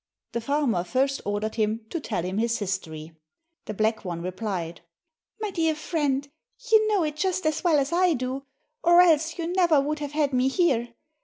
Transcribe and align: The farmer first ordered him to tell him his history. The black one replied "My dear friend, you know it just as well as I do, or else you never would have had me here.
The 0.31 0.41
farmer 0.41 0.83
first 0.83 1.21
ordered 1.25 1.53
him 1.53 1.85
to 1.91 1.99
tell 1.99 2.23
him 2.23 2.39
his 2.39 2.57
history. 2.57 3.11
The 3.65 3.75
black 3.75 4.03
one 4.03 4.23
replied 4.23 4.81
"My 5.39 5.51
dear 5.51 5.75
friend, 5.75 6.27
you 6.71 6.87
know 6.87 7.03
it 7.03 7.15
just 7.15 7.45
as 7.45 7.63
well 7.63 7.77
as 7.77 7.93
I 7.93 8.15
do, 8.15 8.47
or 8.83 9.01
else 9.01 9.37
you 9.37 9.53
never 9.53 9.79
would 9.79 9.99
have 9.99 10.13
had 10.13 10.33
me 10.33 10.47
here. 10.47 10.95